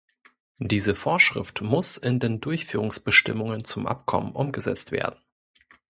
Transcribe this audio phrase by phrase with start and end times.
[0.57, 5.19] Diese Vorschrift muss in den Durchführungsbestimmungen zum Abkommen umgesetzt werden.